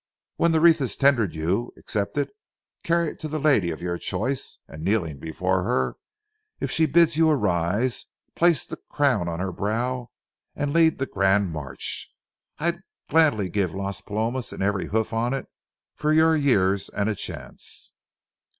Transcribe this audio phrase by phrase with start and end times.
[0.37, 2.31] When the wreath is tendered you, accept it,
[2.81, 5.95] carry it to the lady of your choice, and kneeling before her,
[6.59, 10.09] if she bids you arise, place the crown on her brow
[10.55, 12.11] and lead the grand march.
[12.57, 15.45] I'd gladly give Las Palomas and every hoof on it
[15.93, 17.93] for your years and chance."